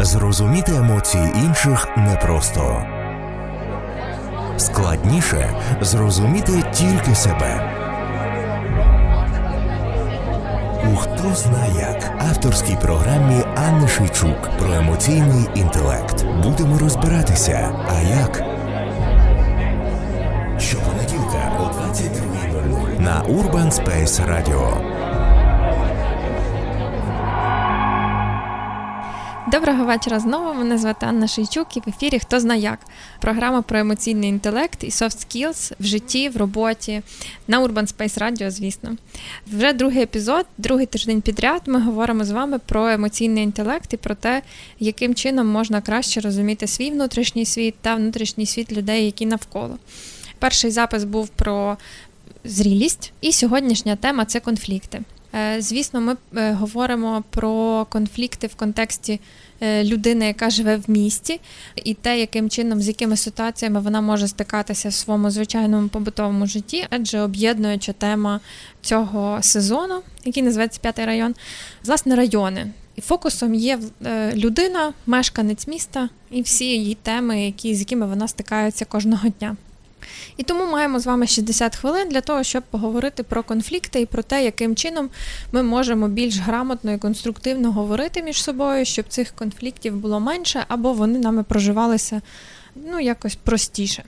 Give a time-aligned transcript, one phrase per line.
[0.00, 2.82] Зрозуміти емоції інших непросто.
[4.56, 5.50] Складніше
[5.80, 7.74] зрозуміти тільки себе.
[10.92, 16.26] У хто зна як авторській програмі Анни Шийчук про емоційний інтелект.
[16.42, 17.70] Будемо розбиратися.
[17.88, 18.42] А як?
[20.60, 24.97] Щопонеділка о 22.00 на Urban Space Radio.
[29.52, 30.54] Доброго вечора знову.
[30.54, 32.78] Мене звати Анна Шийчук і в ефірі Хто зна як.
[33.20, 37.02] Програма про емоційний інтелект і soft skills в житті, в роботі
[37.46, 38.96] на Urban Space Radio, звісно.
[39.46, 41.62] Вже другий епізод, другий тиждень підряд.
[41.66, 44.42] Ми говоримо з вами про емоційний інтелект і про те,
[44.80, 49.78] яким чином можна краще розуміти свій внутрішній світ та внутрішній світ людей, які навколо.
[50.38, 51.76] Перший запис був про
[52.44, 55.02] зрілість, і сьогоднішня тема це конфлікти.
[55.34, 59.20] Е, звісно, ми е, говоримо про конфлікти в контексті
[59.60, 61.40] е, людини, яка живе в місті,
[61.84, 66.86] і те, яким чином, з якими ситуаціями вона може стикатися в своєму звичайному побутовому житті,
[66.90, 68.40] адже об'єднуюча тема
[68.82, 71.34] цього сезону, який називається П'ятий район,
[71.84, 72.70] власне, райони.
[72.96, 73.78] І фокусом є
[74.34, 79.56] людина, мешканець міста і всі її теми, які, з якими вона стикається кожного дня.
[80.36, 84.22] І тому маємо з вами 60 хвилин для того, щоб поговорити про конфлікти і про
[84.22, 85.10] те, яким чином
[85.52, 90.92] ми можемо більш грамотно і конструктивно говорити між собою, щоб цих конфліктів було менше, або
[90.92, 92.20] вони нами проживалися
[92.74, 94.04] ну, якось простіше.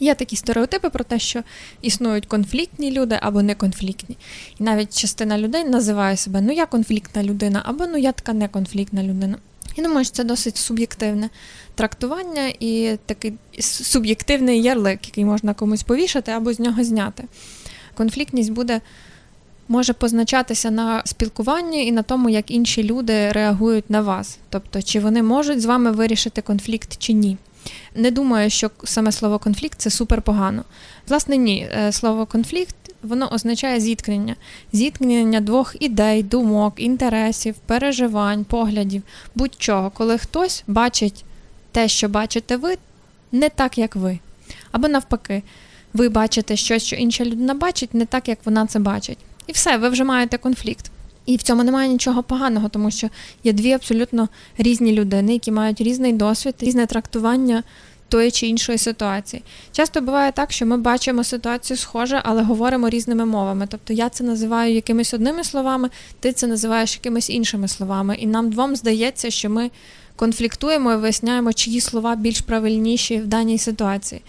[0.00, 1.42] Є такі стереотипи про те, що
[1.82, 4.16] існують конфліктні люди або неконфліктні.
[4.58, 9.02] І навіть частина людей називає себе ну я конфліктна людина, або ну я така неконфліктна
[9.02, 9.36] людина.
[9.76, 11.30] Я думаю, що це досить суб'єктивне
[11.74, 17.24] трактування і такий суб'єктивний ярлик, який можна комусь повішати або з нього зняти.
[17.94, 18.80] Конфліктність буде.
[19.68, 24.38] Може позначатися на спілкуванні і на тому, як інші люди реагують на вас.
[24.48, 27.36] Тобто, чи вони можуть з вами вирішити конфлікт чи ні.
[27.94, 30.64] Не думаю, що саме слово конфлікт це супер погано.
[31.08, 31.68] Власне, ні.
[31.72, 34.36] Е, слово конфлікт воно означає зіткнення,
[34.72, 39.02] зіткнення двох ідей, думок, інтересів, переживань, поглядів,
[39.34, 41.24] будь-чого, коли хтось бачить
[41.72, 42.76] те, що бачите ви,
[43.32, 44.18] не так, як ви.
[44.72, 45.42] Або навпаки,
[45.94, 49.18] ви бачите щось, що інша людина бачить, не так, як вона це бачить.
[49.46, 50.90] І все, ви вже маєте конфлікт.
[51.26, 53.08] І в цьому немає нічого поганого, тому що
[53.44, 54.28] є дві абсолютно
[54.58, 57.62] різні людини, які мають різний досвід, різне трактування
[58.08, 59.42] тої чи іншої ситуації.
[59.72, 63.66] Часто буває так, що ми бачимо ситуацію схоже, але говоримо різними мовами.
[63.70, 65.90] Тобто я це називаю якимись одними словами,
[66.20, 68.16] ти це називаєш якимись іншими словами.
[68.16, 69.70] І нам двом здається, що ми
[70.16, 74.20] конфліктуємо і виясняємо, чиї слова більш правильніші в даній ситуації.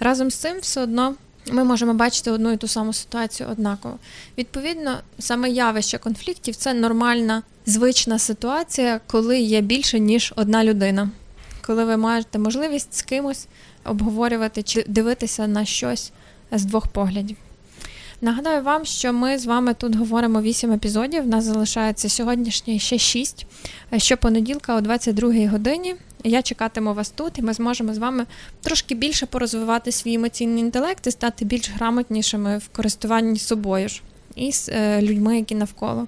[0.00, 1.14] Разом з цим все одно.
[1.52, 3.98] Ми можемо бачити одну і ту саму ситуацію однаково.
[4.38, 11.10] Відповідно, саме явище конфліктів це нормальна звична ситуація, коли є більше ніж одна людина
[11.66, 13.46] коли ви маєте можливість з кимось
[13.84, 16.12] обговорювати чи дивитися на щось
[16.52, 17.36] з двох поглядів.
[18.20, 21.24] Нагадаю вам, що ми з вами тут говоримо 8 епізодів.
[21.24, 23.46] У нас залишається сьогоднішній ще 6.
[23.96, 25.94] Щопонеділка о 22 годині.
[26.24, 28.26] Я чекатиму вас тут, і ми зможемо з вами
[28.62, 34.02] трошки більше порозвивати свій емоційний інтелект і стати більш грамотнішими в користуванні собою ж
[34.34, 36.06] і з е, людьми, які навколо.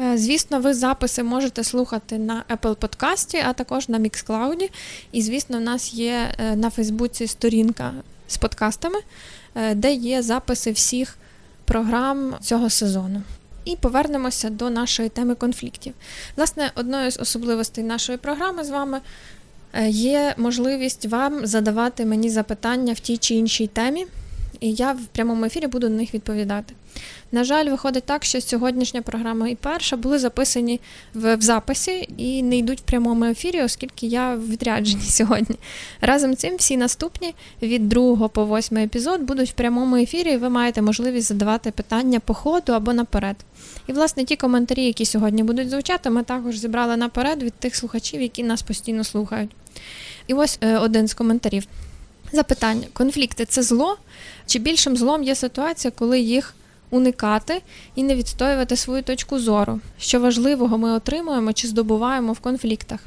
[0.00, 4.70] Е, звісно, ви записи можете слухати на Apple Podcast, а також на Mixcloud.
[5.12, 7.92] І, звісно, в нас є е, на Фейсбуці сторінка
[8.28, 8.98] з подкастами,
[9.54, 11.16] е, де є записи всіх
[11.64, 13.22] програм цього сезону.
[13.64, 15.94] І повернемося до нашої теми конфліктів.
[16.36, 19.00] Власне, одною з особливостей нашої програми з вами
[19.88, 24.06] є можливість вам задавати мені запитання в тій чи іншій темі,
[24.60, 26.74] і я в прямому ефірі буду на них відповідати.
[27.32, 30.80] На жаль, виходить так, що сьогоднішня програма і перша були записані
[31.14, 35.56] в, в записі і не йдуть в прямому ефірі, оскільки я в відрядженні сьогодні.
[36.00, 40.48] Разом цим всі наступні від 2 по 8 епізод будуть в прямому ефірі, і ви
[40.48, 43.36] маєте можливість задавати питання по ходу або наперед.
[43.86, 48.22] І, власне, ті коментарі, які сьогодні будуть звучати, ми також зібрали наперед від тих слухачів,
[48.22, 49.50] які нас постійно слухають.
[50.26, 51.64] І ось е, один з коментарів.
[52.32, 53.98] Запитання: конфлікти це зло?
[54.46, 56.54] Чи більшим злом є ситуація, коли їх
[56.90, 57.62] уникати
[57.94, 63.00] і не відстоювати свою точку зору, що важливого ми отримуємо чи здобуваємо в конфліктах.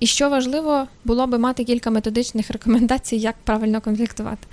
[0.00, 4.46] І що важливо, було би мати кілька методичних рекомендацій, як правильно конфліктувати.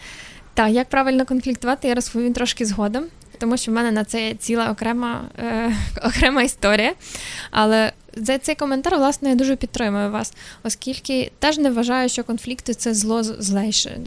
[0.53, 3.03] Так, як правильно конфліктувати, я розповім трошки згодом,
[3.39, 6.93] тому що в мене на це є ціла окрема е, окрема історія.
[7.51, 12.73] Але За цей коментар, власне, я дуже підтримую вас, оскільки теж не вважаю, що конфлікти
[12.73, 13.99] це зло злейше,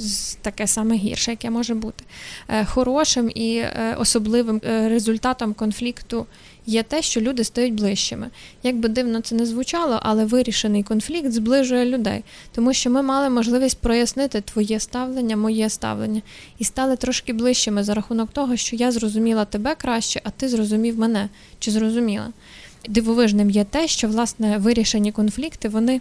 [0.43, 2.05] таке саме гірше, яке може бути.
[2.49, 6.27] Е, хорошим і е, особливим е, результатом конфлікту
[6.67, 8.31] є те, що люди стають ближчими.
[8.63, 13.31] Як би дивно це не звучало, але вирішений конфлікт зближує людей, тому що ми мали
[13.31, 16.23] можливість прояснити твоє ставлення, моє ставлення,
[16.59, 20.99] і стали трошки ближчими за рахунок того, що я зрозуміла тебе краще, а ти зрозумів
[20.99, 21.29] мене
[21.59, 22.29] чи зрозуміла.
[22.89, 26.01] Дивовижним є те, що власне вирішені конфлікти вони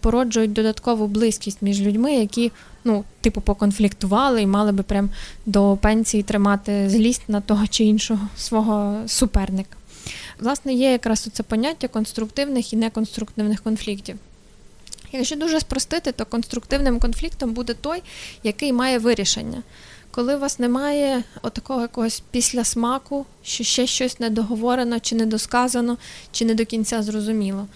[0.00, 2.52] породжують додаткову близькість між людьми, які
[2.84, 5.10] ну, типу, поконфліктували і мали би прям
[5.46, 9.76] до пенсії тримати злість на того чи іншого свого суперника.
[10.40, 14.16] Власне, є якраз це поняття конструктивних і неконструктивних конфліктів.
[15.12, 18.02] Якщо дуже спростити, то конструктивним конфліктом буде той,
[18.42, 19.62] який має вирішення.
[20.10, 25.96] Коли у вас немає отакого якогось після смаку, що ще щось недоговорено, чи недосказано,
[26.32, 27.66] чи не до кінця зрозуміло.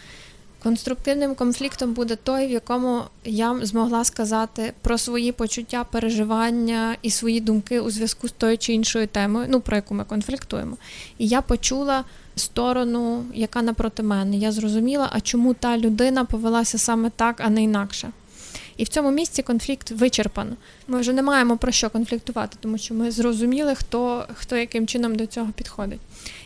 [0.62, 7.40] Конструктивним конфліктом буде той, в якому я змогла сказати про свої почуття, переживання і свої
[7.40, 10.76] думки у зв'язку з тою чи іншою темою, ну про яку ми конфліктуємо.
[11.19, 12.04] І я почула
[12.36, 14.36] сторону, яка напроти мене.
[14.36, 18.10] Я зрозуміла, а чому та людина повелася саме так, а не інакше.
[18.76, 20.56] І в цьому місці конфлікт вичерпано.
[20.88, 25.17] Ми вже не маємо про що конфліктувати, тому що ми зрозуміли, хто хто яким чином
[25.17, 26.00] до цього підходить.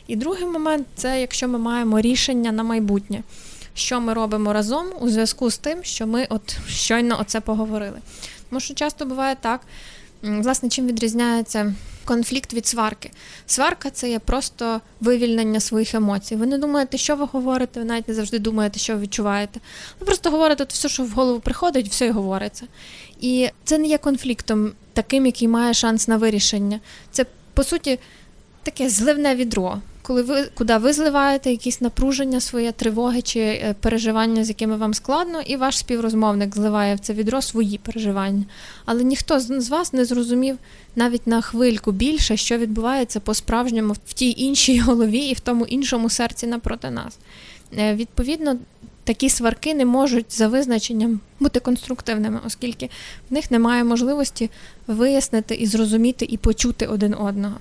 [0.07, 3.23] І другий момент це якщо ми маємо рішення на майбутнє,
[3.75, 7.99] що ми робимо разом у зв'язку з тим, що ми от щойно оце поговорили.
[8.51, 9.61] Тому що часто буває так,
[10.23, 11.75] власне, чим відрізняється
[12.09, 13.11] конфлікт від сварки.
[13.47, 16.37] Сварка це є просто вивільнення своїх емоцій.
[16.37, 19.61] Ви не думаєте, що ви говорите, ви навіть не завжди думаєте, що ви відчуваєте.
[20.01, 22.67] Ви просто говорите все, що в голову приходить, все і говориться.
[23.21, 26.81] І це не є конфліктом таким, який має шанс на вирішення.
[27.11, 27.99] Це по суті
[28.63, 34.45] таке зливне відро коли ви куди ви зливаєте якісь напруження, своє тривоги чи е, переживання,
[34.45, 38.45] з якими вам складно, і ваш співрозмовник зливає в це відро свої переживання.
[38.85, 40.59] Але ніхто з вас не зрозумів
[40.97, 46.11] навіть на хвильку більше, що відбувається по-справжньому в тій іншій голові і в тому іншому
[46.11, 47.19] серці напроти нас.
[47.79, 48.57] Е, відповідно.
[49.05, 52.91] Такі сварки не можуть за визначенням бути конструктивними, оскільки
[53.31, 54.51] в них немає можливості
[54.87, 57.55] вияснити і зрозуміти і почути один одного.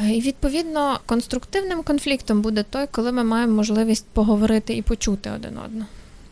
[0.00, 5.86] І відповідно конструктивним конфліктом буде той, коли ми маємо можливість поговорити і почути один одного.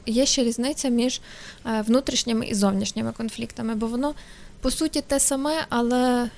[0.07, 1.21] Є ще різниця між
[1.67, 4.15] е, внутрішніми і зовнішніми конфліктами, бо воно
[4.61, 6.31] по суті те саме, але,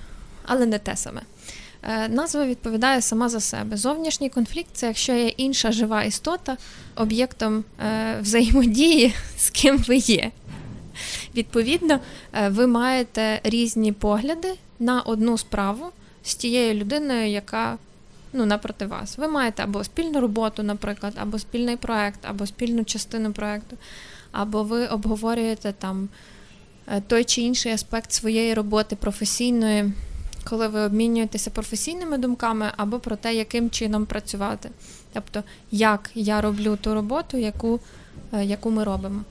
[0.44, 1.20] але не те саме.
[1.82, 3.76] Е, назва відповідає сама за себе.
[3.76, 6.56] Зовнішній конфлікт це якщо є інша жива істота
[6.96, 10.30] об'єктом е, взаємодії, з ким ви є.
[11.34, 12.00] Відповідно,
[12.48, 15.86] ви маєте різні погляди на одну справу
[16.26, 17.78] з тією людиною, яка
[18.32, 19.18] ну, напроти вас.
[19.18, 23.76] Ви маєте або спільну роботу, наприклад, або спільний проект, або спільну частину проекту,
[24.32, 26.08] або ви обговорюєте там
[26.88, 29.92] е, той чи інший аспект своєї роботи професійної,
[30.44, 34.70] коли ви обмінюєтеся професійними думками, або про те, яким чином працювати.
[35.12, 37.80] Тобто, як я роблю ту роботу, яку,
[38.32, 39.24] е, яку ми робимо.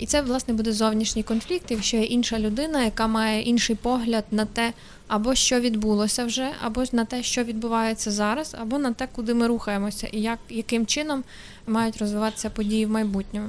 [0.00, 4.44] І це, власне, буде зовнішній конфлікт, якщо є інша людина, яка має інший погляд на
[4.44, 4.72] те,
[5.08, 9.46] або що відбулося вже, або на те, що відбувається зараз, або на те, куди ми
[9.46, 11.24] рухаємося, і як, яким чином
[11.66, 13.48] мають розвиватися події в майбутньому.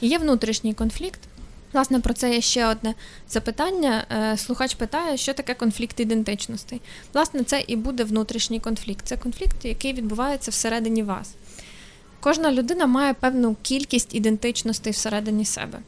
[0.00, 1.20] І є внутрішній конфлікт.
[1.72, 2.94] Власне, про це є ще одне
[3.28, 4.04] запитання.
[4.10, 6.80] Е, слухач питає, що таке конфлікт ідентичностей.
[7.14, 9.00] Власне, це і буде внутрішній конфлікт.
[9.04, 11.34] Це конфлікт, який відбувається всередині вас.
[12.22, 15.78] Кожна людина має певну кількість ідентичностей всередині себе.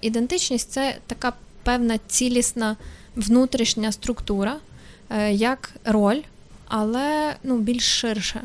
[0.00, 2.76] Ідентичність це така певна цілісна
[3.16, 4.56] внутрішня структура,
[5.10, 6.20] е, як роль,
[6.66, 8.42] але ну, більш ширше.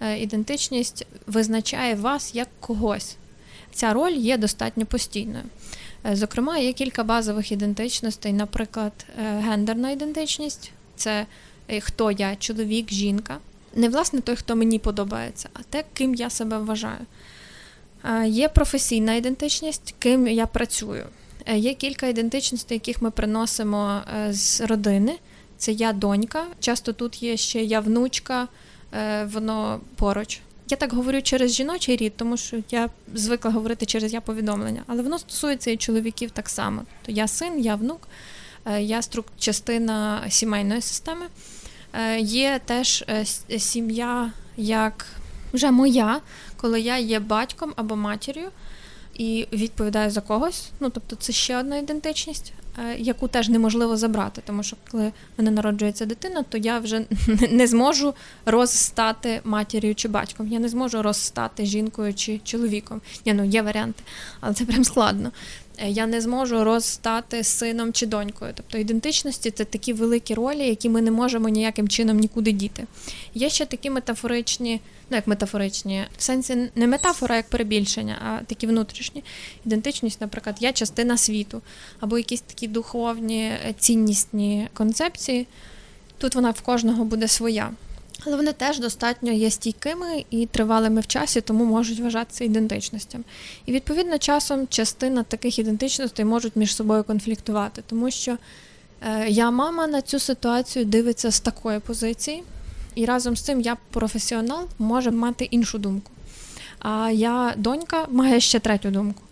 [0.00, 3.16] Е, ідентичність визначає вас як когось.
[3.72, 5.44] Ця роль є достатньо постійною.
[6.06, 11.26] Е, зокрема, є кілька базових ідентичностей, наприклад, гендерна ідентичність це
[11.80, 13.38] хто я, чоловік, жінка
[13.74, 17.06] не власне той, хто мені подобається, а те, ким я себе вважаю.
[18.26, 21.06] Є професійна ідентичність, ким я працюю.
[21.46, 25.18] Е, є кілька ідентичностей, яких ми приносимо е, з родини.
[25.56, 26.46] Це я донька.
[26.60, 28.48] Часто тут є ще я внучка,
[28.94, 30.40] е, воно поруч.
[30.70, 35.02] Я так говорю через жіночий рід, тому що я звикла говорити через я повідомлення, але
[35.02, 36.82] воно стосується і чоловіків так само.
[37.06, 38.08] То я син, я внук,
[38.78, 41.26] я струк частина сімейної системи.
[42.00, 43.24] Е, є теж е,
[43.58, 45.06] сім'я як
[45.52, 46.20] вже моя,
[46.56, 48.50] коли я є батьком або матір'ю.
[49.14, 50.70] і відповідаю за когось.
[50.80, 55.12] Ну тобто, це ще одна ідентичність, е, яку теж неможливо забрати, тому що коли в
[55.38, 57.04] мене народжується дитина, то я вже
[57.50, 58.14] не зможу
[58.46, 60.48] розстати матір'ю чи батьком.
[60.48, 63.00] Я не зможу розстати жінкою чи чоловіком.
[63.26, 64.02] Ні, ну є варіанти,
[64.40, 65.32] але це прям складно.
[65.78, 68.52] Е, я не зможу розстати сином чи донькою.
[68.56, 72.86] Тобто ідентичності це такі великі ролі, які ми не можемо ніяким чином нікуди діти.
[73.34, 78.66] Є ще такі метафоричні, ну як метафоричні, в сенсі не метафора як перебільшення, а такі
[78.66, 79.24] внутрішні.
[79.66, 81.62] Ідентичність, наприклад, я частина світу,
[82.00, 85.46] або якісь такі духовні, е, ціннісні концепції.
[86.18, 87.70] Тут вона в кожного буде своя.
[88.26, 93.24] Але вони теж достатньо є стійкими і тривалими в часі, тому можуть вважатися ідентичностями.
[93.66, 98.36] І відповідно часом частина таких ідентичностей можуть між собою конфліктувати, тому що
[99.02, 102.42] е, я мама на цю ситуацію дивиться з такої позиції,
[102.94, 106.10] і разом з цим я професіонал може мати іншу думку.
[106.78, 109.22] А я донька має ще третю думку.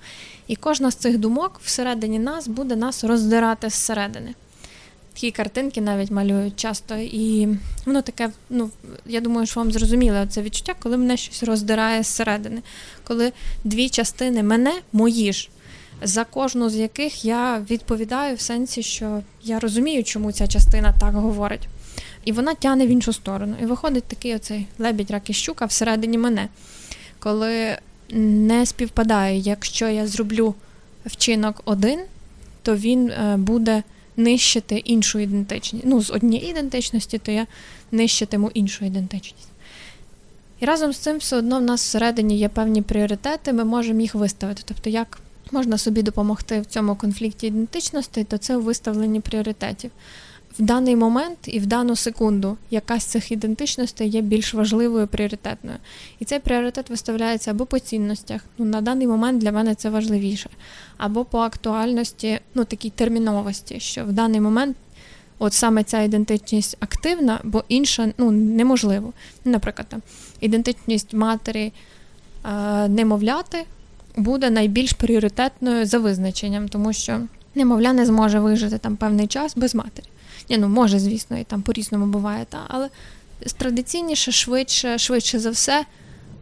[0.47, 4.35] І кожна з цих думок всередині нас буде нас роздирати зсередини
[5.15, 6.95] такі картинки навіть малюють часто.
[6.97, 7.49] І
[7.87, 8.71] воно таке, ну,
[9.07, 12.63] я думаю, що вам зрозуміло це відчуття, коли мене щось роздирає зсередини.
[13.05, 13.33] Коли
[13.65, 15.51] дві частини мене мої ж,
[16.03, 21.15] за кожну з яких я відповідаю в сенсі, що я розумію, чому ця частина так
[21.15, 21.69] говорить.
[22.25, 23.55] І вона тягне в іншу сторону.
[23.63, 26.49] І виходить такий оцей лебідь, рак і щука всередині мене.
[27.19, 27.79] Коли
[28.11, 30.55] не співпадає, якщо я зроблю
[31.07, 32.01] вчинок один,
[32.63, 33.83] то він е, буде
[34.17, 35.87] нищити іншу ідентичність.
[35.87, 37.47] Ну, з однієї ідентичності, то я
[37.93, 39.49] нищитиму іншу ідентичність.
[40.61, 44.15] І разом з цим все одно в нас всередині є певні пріоритети, ми можемо їх
[44.15, 44.63] виставити.
[44.65, 45.21] Тобто, як
[45.53, 49.91] можна собі допомогти в цьому конфлікті ідентичності, то це у виставленні пріоритетів
[50.59, 55.77] в даний момент і в дану секунду якась з цих ідентичностей є більш важливою пріоритетною.
[56.19, 60.51] І цей пріоритет виставляється або по цінностях, ну на даний момент для мене це важливіше,
[60.97, 64.77] або по актуальності, ну такій терміновості, що в даний момент.
[65.39, 69.13] От саме ця ідентичність активна, бо інша ну, неможливо.
[69.45, 70.03] Наприклад, там,
[70.41, 71.73] ідентичність матері
[72.45, 73.65] е, немовляти
[74.17, 77.21] буде найбільш пріоритетною за визначенням, тому що
[77.55, 80.07] немовля не зможе вижити там певний час без матері.
[80.53, 82.89] Ні, ну може, звісно, і там по-різному буває, та, але
[83.57, 85.85] традиційніше, швидше, швидше за все,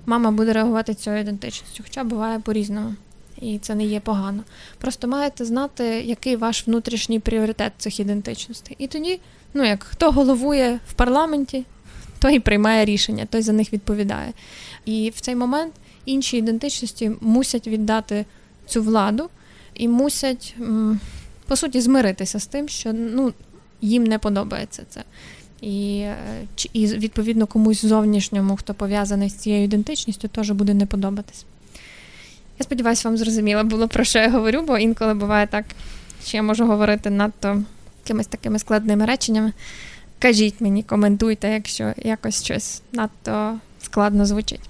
[0.07, 2.95] мама буде реагувати цією ідентичністю, хоча буває по-різному.
[3.41, 4.43] І це не є погано.
[4.79, 8.77] Просто маєте знати, який ваш внутрішній пріоритет цих ідентичностей.
[8.79, 9.21] І тоді,
[9.55, 11.65] ну як хто головує в парламенті,
[12.19, 14.33] той і приймає рішення, той за них відповідає.
[14.85, 15.73] І в цей момент
[16.05, 18.25] інші ідентичності мусять віддати
[18.67, 19.31] цю владу
[19.75, 20.55] і мусять,
[21.47, 23.33] по суті, змиритися з тим, що ну,
[23.81, 25.03] їм не подобається це.
[25.61, 26.17] І е,
[26.73, 31.45] і відповідно комусь зовнішньому, хто пов'язаний з цією ідентичністю, теж буде не подобатись.
[32.59, 35.65] Я сподіваюся, вам зрозуміло було, про що я говорю, бо інколи буває так,
[36.25, 37.63] що я можу говорити надто
[38.05, 39.53] якимись такими складними реченнями.
[40.19, 44.61] Кажіть мені, коментуйте, якщо якось щось надто складно звучить.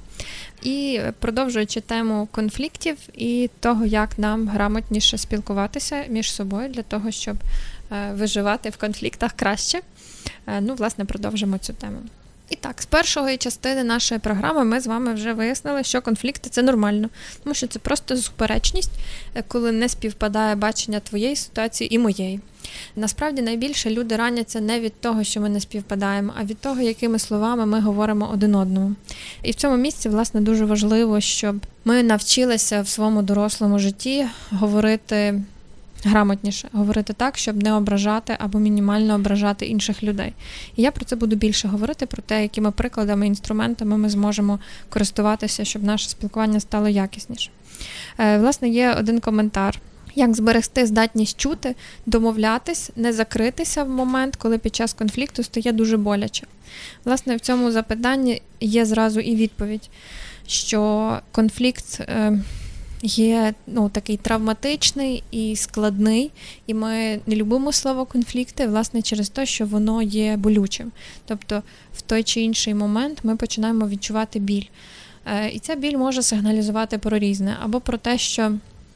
[0.62, 7.36] І продовжуючи тему конфліктів і того, як нам грамотніше спілкуватися між собою для того, щоб
[8.12, 9.80] виживати в конфліктах краще.
[10.46, 11.98] Е, ну, власне, продовжимо цю тему.
[12.50, 16.62] І так, з першої частини нашої програми ми з вами вже вияснили, що конфлікти це
[16.62, 17.08] нормально,
[17.44, 18.90] тому що це просто суперечність,
[19.34, 22.40] е, коли не співпадає бачення твоєї ситуації і моєї.
[22.96, 27.18] Насправді найбільше люди раняться не від того, що ми не співпадаємо, а від того, якими
[27.18, 28.94] словами ми говоримо один одному.
[29.42, 35.42] І в цьому місці, власне, дуже важливо, щоб ми навчилися в своєму дорослому житті говорити
[36.06, 40.32] грамотніше говорити так, щоб не ображати або мінімально ображати інших людей.
[40.76, 45.64] І я про це буду більше говорити, про те, якими прикладами, інструментами ми зможемо користуватися,
[45.64, 47.50] щоб наше спілкування стало якісніше.
[48.18, 49.80] Е, власне, є один коментар.
[50.14, 51.74] Як зберегти здатність чути,
[52.06, 56.46] домовлятись, не закритися в момент, коли під час конфлікту стає дуже боляче.
[57.04, 59.90] Власне, в цьому запитанні є зразу і відповідь,
[60.46, 62.38] що конфлікт е,
[63.02, 66.30] є ну, такий травматичний і складний,
[66.66, 70.92] і ми не любимо слово конфлікти, власне, через те, що воно є болючим.
[71.26, 71.62] Тобто,
[71.94, 74.64] в той чи інший момент ми починаємо відчувати біль.
[75.26, 78.52] Е, і ця біль може сигналізувати про різне, або про те, що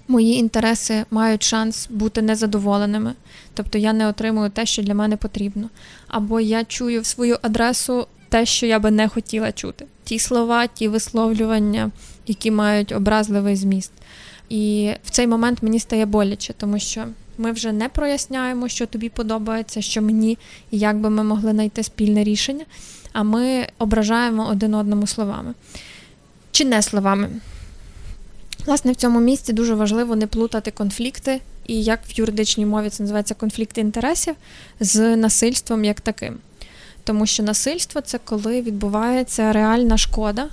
[0.08, 3.12] мої інтереси мають шанс бути незадоволеними,
[3.54, 5.70] тобто я не отримую те, що для мене потрібно,
[6.08, 9.86] або я чую в свою адресу те, що я би не хотіла чути.
[10.04, 11.90] Ті слова, ті висловлювання,
[12.26, 13.92] які мають образливий зміст.
[14.48, 17.04] І в цей момент мені стає боляче, тому що
[17.38, 20.38] ми вже не проясняємо, що тобі подобається, що мені,
[20.70, 22.64] і як би ми могли знайти спільне рішення,
[23.12, 25.54] а ми ображаємо один одному словами.
[26.50, 27.28] Чи не словами?
[28.66, 33.02] Власне, в цьому місці дуже важливо не плутати конфлікти, і як в юридичній мові це
[33.02, 34.34] називається конфлікти інтересів
[34.80, 36.38] з насильством як таким.
[37.04, 40.48] Тому що насильство це коли відбувається реальна шкода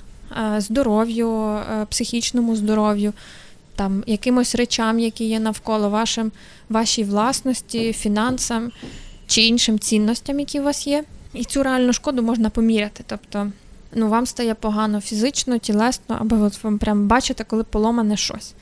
[0.58, 3.12] здоров'ю, е, психічному здоров'ю,
[3.76, 6.32] там якимось речам, які є навколо вашим,
[6.68, 8.70] вашій власності, фінансам
[9.26, 11.04] чи іншим цінностям, які у вас є.
[11.34, 13.04] І цю реальну шкоду можна поміряти.
[13.06, 13.50] Тобто,
[13.94, 18.54] ну вам стає погано фізично, тілесно, або от вам прям бачите, коли поломане щось.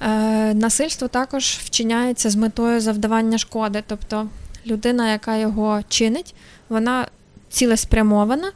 [0.00, 3.82] Е, Насильство також вчиняється з метою завдавання шкоди.
[3.86, 4.28] Тобто
[4.66, 6.34] людина, яка його чинить,
[6.68, 7.06] вона
[7.48, 8.52] цілеспрямована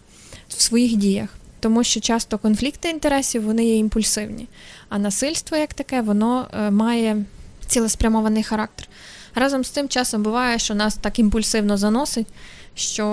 [0.48, 1.39] в своїх діях.
[1.60, 4.48] Тому що часто конфлікти інтересів вони є імпульсивні,
[4.88, 7.24] а насильство як таке, воно е, має
[7.66, 8.88] цілеспрямований характер.
[9.34, 12.26] Разом з тим часом буває, що нас так імпульсивно заносить,
[12.74, 13.04] що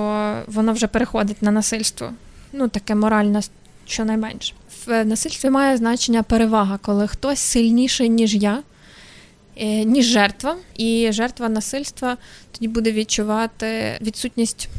[0.48, 2.14] воно вже переходить на насильство.
[2.54, 3.42] Ну, таке моральне,
[3.86, 4.54] щонайменше.
[4.86, 8.64] В насильстві має значення перевага, коли хтось сильніший, ніж я,
[9.56, 12.18] е, ніж жертва, і жертва насильства
[12.52, 14.70] тоді буде відчувати відсутність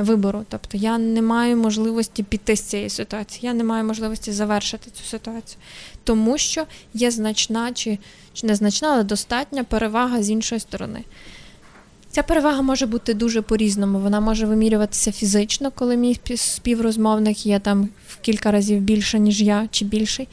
[0.00, 0.44] вибору.
[0.48, 5.04] Тобто я не маю можливості піти з цієї ситуації, я не маю можливості завершити цю
[5.04, 5.58] ситуацію,
[6.04, 7.98] тому що є значна чи,
[8.32, 11.04] чи незначна, але достатня перевага з іншої сторони.
[12.10, 13.98] Ця перевага може бути дуже по-різному.
[13.98, 19.68] Вона може вимірюватися фізично, коли мій співрозмовник є там в кілька разів більше, ніж я,
[19.70, 20.28] чи більший.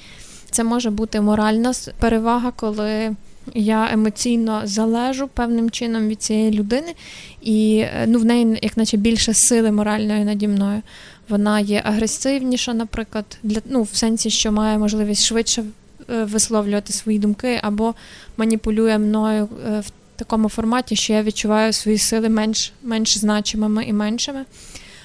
[0.52, 3.16] Це може бути моральна перевага, коли
[3.54, 6.94] я емоційно залежу певним чином від цієї людини,
[7.42, 10.82] і е, ну, в неї, як наче більше сили моральної наді мною.
[11.30, 15.64] Вона є агресивніша, наприклад, для ну, в сенсі, що має можливість швидше
[16.10, 17.96] е, висловлювати свої думки, або
[18.38, 23.94] маніпулює мною е, в такому форматі, що я відчуваю свої сили менш менш значимими і
[23.94, 24.46] меншими.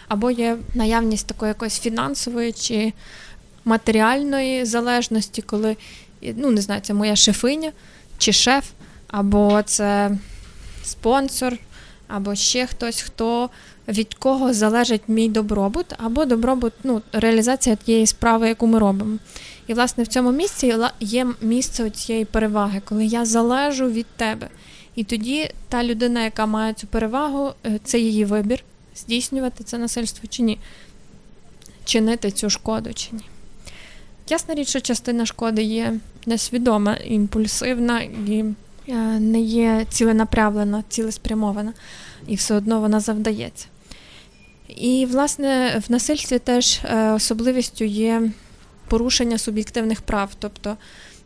[0.08, 2.92] Або є наявність такої якоїсь фінансової чи
[3.64, 5.76] матеріальної залежності, коли
[6.36, 7.72] ну, не знаю, це моя шефиня
[8.22, 8.64] чи шеф,
[9.08, 10.10] або це
[10.84, 11.58] спонсор,
[12.08, 13.50] або ще хтось, хто
[13.88, 19.18] від кого залежить мій добробут, або добробут, ну, реалізація тієї справи, яку ми робимо.
[19.66, 24.48] І, власне, в цьому місці є місце цієї переваги, коли я залежу від тебе.
[24.94, 28.64] І тоді та людина, яка має цю перевагу, е, це її вибір
[28.96, 30.58] здійснювати це насильство чи ні,
[31.84, 33.22] чинити цю шкоду чи ні.
[34.32, 35.94] Ясна річ, що частина шкоди є
[36.26, 38.44] несвідома, імпульсивна і
[38.88, 41.72] е, не є ціленаправлена, цілеспрямована,
[42.26, 43.66] і все одно вона завдається.
[44.68, 48.30] І, власне, в насильстві теж е, особливістю є
[48.88, 50.30] порушення суб'єктивних прав.
[50.38, 50.76] Тобто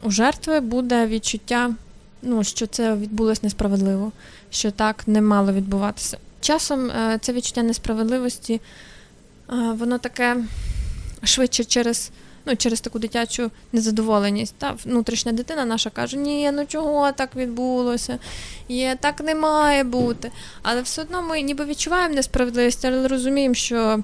[0.02, 1.74] у жертви буде відчуття
[2.22, 4.12] ну, що це відбулось несправедливо,
[4.50, 6.18] що так не мало відбуватися.
[6.40, 8.60] Часом е, це відчуття несправедливості,
[9.48, 10.36] воно таке
[11.24, 12.10] швидше через
[12.46, 14.54] ну, через таку дитячу незадоволеність.
[14.58, 18.18] Та Внутрішня дитина наша каже, ні, ну чого так відбулося,
[18.68, 20.30] є, так не має бути.
[20.62, 24.02] Але все одно ми ніби відчуваємо несправедливість, але розуміємо, що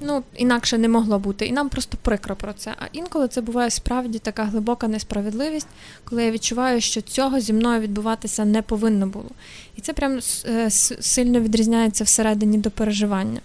[0.00, 1.46] ну, інакше не могло бути.
[1.46, 2.74] І нам просто прикро про це.
[2.78, 5.68] А інколи це буває справді така глибока несправедливість,
[6.04, 9.30] коли я відчуваю, що цього зі мною відбуватися не повинно було.
[9.76, 13.40] І це прям е, сильно відрізняється всередині до переживання.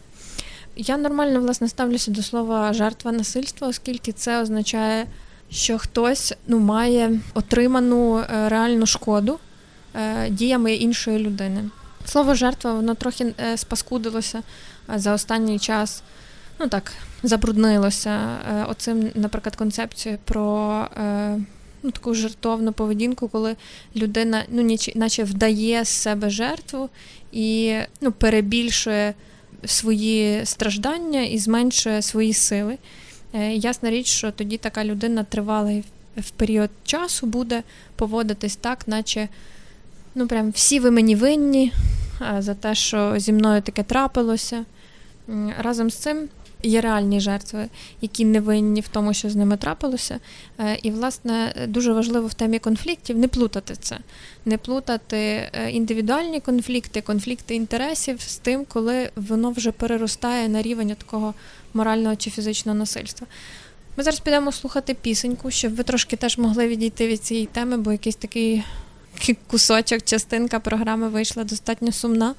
[0.82, 5.06] Я нормально власне ставлюся до слова жертва насильства, оскільки це означає,
[5.52, 9.40] що хтось ну, має отриману е, реальну шкоду
[9.96, 11.70] е, діями іншої людини.
[12.06, 14.44] Слово жертва воно трохи спаскудилося
[14.96, 16.04] за останній час
[16.60, 16.92] ну так,
[17.24, 21.40] забруднилося е, оцим, наприклад, концепцією про е,
[21.84, 23.56] ну, таку жертовну поведінку, коли
[23.96, 26.90] людина ну, наче вдає з себе жертву
[27.32, 29.14] і ну, перебільшує
[29.66, 32.78] свої страждання і зменшує свої сили.
[33.34, 35.84] Е, ясна річ, що тоді така людина тривалий
[36.18, 37.64] в період часу буде
[37.96, 39.28] поводитись так, наче
[40.16, 41.72] ну прям всі ви мені винні
[42.40, 44.66] за те, що зі мною таке трапилося.
[45.60, 46.30] Разом з цим
[46.64, 47.68] є реальні жертви,
[48.02, 50.20] які не винні в тому, що з ними трапилося.
[50.60, 53.98] Е, і, власне, дуже важливо в темі конфліктів не плутати це,
[54.46, 60.96] не плутати е, індивідуальні конфлікти, конфлікти інтересів з тим, коли воно вже переростає на рівень
[60.96, 61.34] такого
[61.74, 63.28] морального чи фізичного насильства.
[63.98, 67.92] Ми зараз підемо слухати пісеньку, щоб ви трошки теж могли відійти від цієї теми, бо
[67.92, 68.64] якийсь такий
[69.48, 72.36] кусочок, частинка програми вийшла достатньо сумна.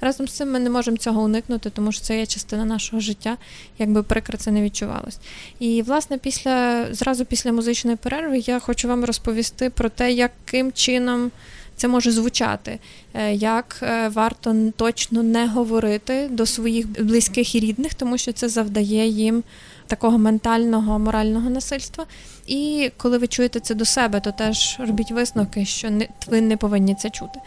[0.00, 3.36] Разом з цим ми не можемо цього уникнути, тому що це є частина нашого життя,
[3.78, 5.18] якби прикро це не відчувалось.
[5.58, 11.30] І, власне, після зразу після музичної перерви я хочу вам розповісти про те, яким чином.
[11.76, 12.78] Це може звучати,
[13.14, 18.48] е, як е, варто точно не говорити до своїх близьких і рідних, тому що це
[18.48, 19.42] завдає їм
[19.86, 22.06] такого ментального, морального насильства.
[22.46, 26.56] І коли ви чуєте це до себе, то теж робіть висновки, що не ви не
[26.56, 27.40] повинні це чути.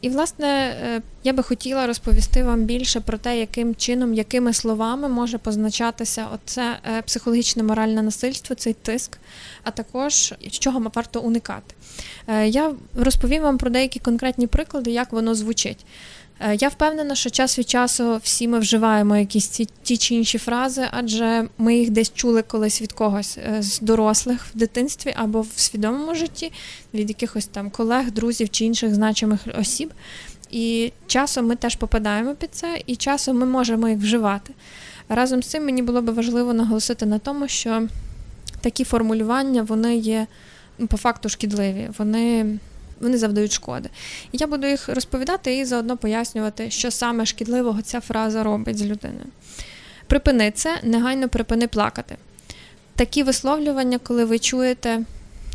[0.00, 5.08] І, власне, е, я би хотіла розповісти вам більше про те, яким чином, якими словами
[5.08, 9.18] може позначатися оце е, психологічне моральне насильство, цей тиск,
[9.64, 11.74] а також з чого варто уникати.
[12.26, 15.86] Е, я розповім вам про деякі конкретні приклади, як воно звучить.
[16.40, 20.38] Е, я впевнена, що час від часу всі ми вживаємо якісь ці ті чи інші
[20.38, 25.40] фрази, адже ми їх десь чули колись від когось е, з дорослих в дитинстві або
[25.40, 26.52] в свідомому житті,
[26.94, 29.92] від якихось там колег, друзів чи інших значимих осіб.
[30.50, 34.54] І часом ми теж попадаємо під це, і часом ми можемо їх вживати.
[35.08, 37.88] Разом з цим мені було би важливо наголосити на тому, що
[38.60, 40.26] такі формулювання вони є
[40.78, 41.90] ну, по факту шкідливі.
[41.98, 42.58] Вони
[43.00, 43.88] вони завдають шкоди.
[44.32, 48.82] І я буду їх розповідати і заодно пояснювати, що саме шкідливого ця фраза робить з
[48.82, 49.26] людиною.
[50.06, 52.16] Припини це, негайно припини плакати.
[52.94, 55.04] Такі висловлювання, коли ви чуєте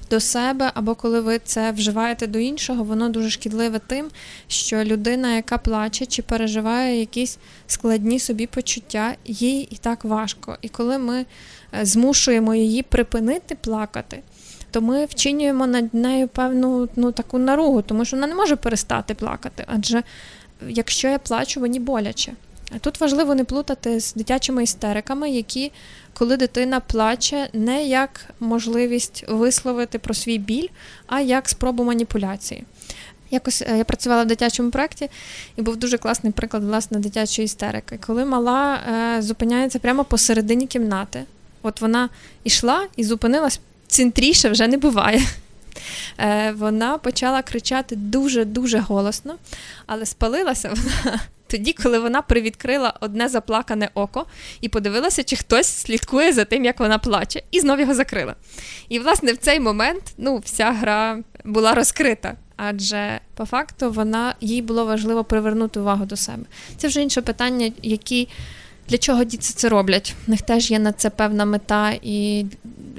[0.10, 4.10] до себе, або коли ви це вживаєте до іншого, воно дуже шкідливе тим,
[4.48, 10.58] що людина, яка плаче чи переживає якісь складні собі почуття, їй і так важко.
[10.62, 11.26] І коли ми
[11.80, 14.20] е, змушуємо її припинити плакати,
[14.74, 19.14] то ми вчинюємо над нею певну ну, таку наругу, тому що вона не може перестати
[19.14, 19.66] плакати.
[19.68, 20.04] Адже
[20.68, 22.34] якщо я плачу, мені боляче.
[22.82, 25.72] Тут важливо не плутати з дитячими істериками, які,
[26.14, 30.68] коли дитина плаче, не як можливість висловити про свій біль,
[31.08, 32.64] а як спробу маніпуляції.
[33.32, 35.10] Якось е, я працювала в дитячому проєкті,
[35.56, 41.24] і був дуже класний приклад власне дитячої істерики, коли мала е, зупиняється прямо посередині кімнати.
[41.62, 42.10] От вона
[42.44, 43.60] йшла і зупинилась
[43.94, 45.22] центріше вже не буває.
[46.18, 49.36] Е, Вона почала кричати дуже-дуже голосно,
[49.86, 54.26] але спалилася вона тоді, коли вона привідкрила одне заплакане око
[54.62, 58.36] і подивилася, чи хтось слідкує за тим, як вона плаче, і знов його закрила.
[58.90, 62.36] І, власне, в цей момент ну, вся гра була розкрита.
[62.56, 66.44] Адже по факту вона їй було важливо привернути увагу до себе.
[66.78, 68.28] Це вже інше питання, які
[68.90, 70.16] для чого діти це роблять.
[70.28, 72.46] У них теж є на це певна мета і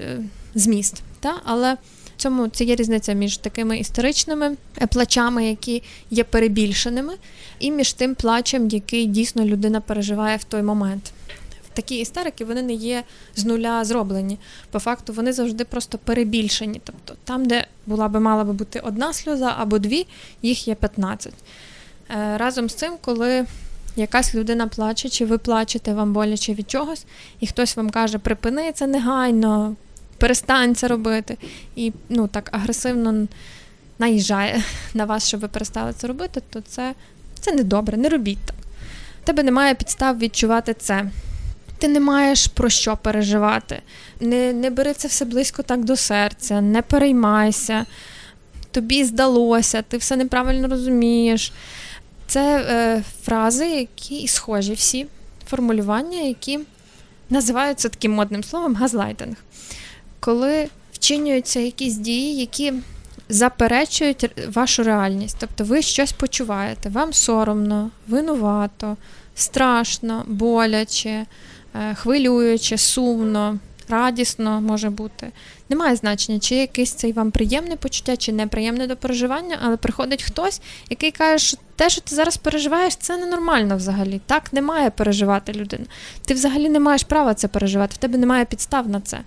[0.01, 0.19] е,
[0.55, 1.03] зміст.
[1.21, 1.35] Та?
[1.45, 1.75] Але
[2.17, 7.15] в цьому це є різниця між такими історичними е, плачами, які є перебільшеними,
[7.59, 11.13] і між тим плачем, який дійсно людина переживає в той момент.
[11.75, 13.03] Такі істерики вони не є
[13.37, 14.39] з нуля зроблені.
[14.71, 16.81] По факту вони завжди просто перебільшені.
[16.85, 20.07] Тобто там, де була би мала би бути одна сльоза або дві,
[20.43, 21.33] їх є 15.
[22.11, 23.47] Е, разом з цим, коли
[23.97, 27.07] якась людина плаче, чи ви плачете вам боляче від чогось,
[27.41, 29.77] і хтось вам каже, припини це негайно,
[30.25, 31.37] перестань це робити.
[31.77, 33.27] І ну, так агресивно
[33.99, 34.63] наїжджає
[34.95, 36.95] на вас, щоб ви перестали це робити, то це
[37.41, 38.57] це недобре, не робіть так.
[39.23, 41.05] У тебе немає підстав відчувати це.
[41.79, 43.83] Ти не маєш про що переживати.
[44.21, 47.87] Не не бери це все близько так до серця, не переймайся,
[48.71, 51.53] тобі здалося, ти все неправильно розумієш.
[52.27, 55.07] Це е, фрази, які схожі всі
[55.51, 56.59] формулювання, які
[57.31, 59.37] називаються таким модним словом газлайтинг
[60.25, 62.73] коли вчинюються якісь дії, які
[63.29, 65.37] заперечують вашу реальність.
[65.41, 68.97] Тобто ви щось почуваєте, вам соромно, винувато,
[69.35, 71.27] страшно, боляче,
[71.75, 73.59] е, хвилююче, сумно.
[73.89, 75.33] Радісно може бути.
[75.69, 80.61] Немає значення, чи якесь це вам приємне почуття, чи неприємне до переживання, але приходить хтось,
[80.91, 84.21] який каже, що те, що ти зараз переживаєш, це ненормально взагалі.
[84.27, 85.85] Так не має переживати людина.
[86.25, 89.21] Ти взагалі не маєш права це переживати, в тебе немає підстав на це.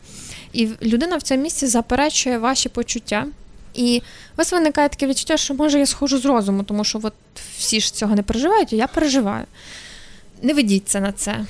[0.53, 3.25] І людина в цьому місці заперечує ваші почуття.
[3.73, 4.01] І
[4.33, 7.13] у вас виникає таке відчуття, що може я схожу з розуму, тому що от
[7.57, 9.45] всі ж цього не переживають, а я переживаю.
[10.41, 11.45] Не ведіться на це.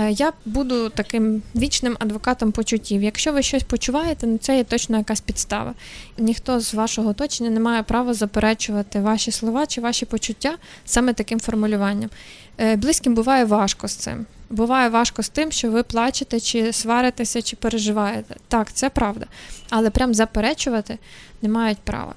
[0.00, 3.02] Е, я буду таким вічним адвокатом почуттів.
[3.02, 5.74] Якщо ви щось почуваєте, ну це є точно якась підстава.
[6.18, 11.40] Ніхто з вашого оточення не має права заперечувати ваші слова чи ваші почуття саме таким
[11.40, 12.10] формулюванням.
[12.58, 14.26] Е, близьким буває важко з цим.
[14.52, 18.36] Буває важко з тим, що ви плачете, чи сваритеся, чи переживаєте.
[18.48, 19.26] Так, це правда.
[19.70, 20.98] Але прям заперечувати
[21.42, 22.14] не мають права.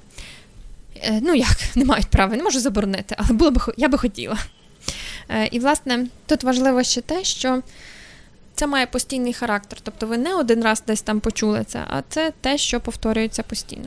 [0.96, 4.38] Е, ну як, не мають права, не можу заборонити, але було б я би хотіла.
[5.30, 7.62] Е, і, власне, тут важливо ще те, що
[8.56, 9.80] це має постійний характер.
[9.84, 13.86] Тобто ви не один раз десь там почули це, а це те, що повторюється постійно.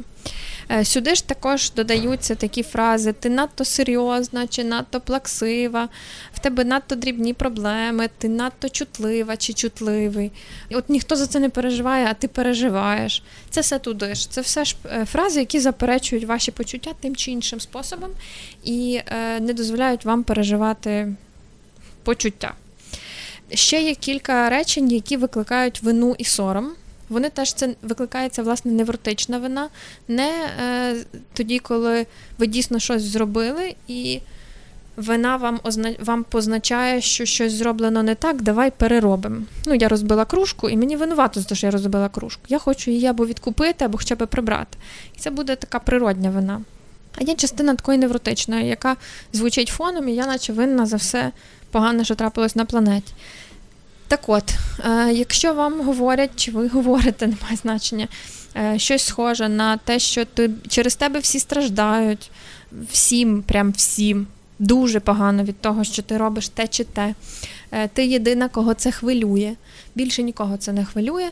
[0.70, 5.88] Е, сюди ж також додаються такі фрази: ти надто серйозна чи надто плаксива,
[6.34, 10.32] в тебе надто дрібні проблеми, ти надто чутлива чи чутливий.
[10.68, 13.22] І От ніхто за це не переживає, а ти переживаєш.
[13.50, 14.30] Це все туди ж.
[14.30, 18.10] Це все ж е, фрази, які заперечують ваші почуття тим чи іншим способом
[18.64, 21.14] і е, не дозволяють вам переживати
[22.02, 22.54] почуття.
[23.54, 26.70] Ще є кілька речень, які викликають вину і сором.
[27.08, 29.68] Вони теж це викликається власне невротична вина,
[30.08, 30.30] не
[30.60, 30.96] е,
[31.32, 32.06] тоді, коли
[32.38, 34.20] ви дійсно щось зробили, і
[34.96, 35.94] вина вам озна...
[36.00, 39.42] вам позначає, що щось зроблено не так, давай переробимо.
[39.66, 42.42] Ну, я розбила кружку, і мені винувато за те, що я розбила кружку.
[42.48, 44.78] Я хочу її або відкупити, або хоча б прибрати.
[45.16, 46.60] І це буде така природня вина.
[47.20, 48.96] А є частина такої невротичної, яка
[49.32, 51.32] звучить фоном, і я наче винна за все
[51.70, 53.12] погане, що трапилось на планеті.
[54.08, 54.54] Так от,
[54.84, 58.08] е, якщо вам говорять, чи ви говорите, немає значення,
[58.56, 62.30] е, щось схоже на те, що ти через тебе всі страждають,
[62.90, 64.26] всім, прям всім,
[64.58, 67.14] дуже погано від того, що ти робиш те чи те.
[67.72, 69.54] Е, ти єдина, кого це хвилює.
[69.94, 71.30] Більше нікого це не хвилює.